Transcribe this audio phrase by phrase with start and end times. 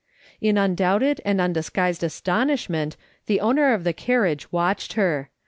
[0.41, 5.29] In undoubted and undisguised astonishment the owner of the carriage watched her.